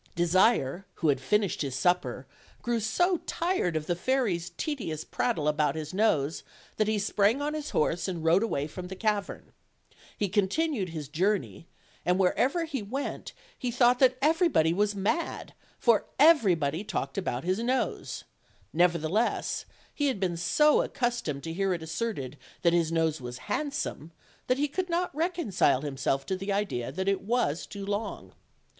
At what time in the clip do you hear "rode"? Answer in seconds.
8.23-8.41